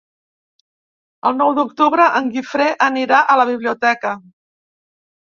[1.31, 4.19] El nou d'octubre en Guifré anirà a la biblioteca.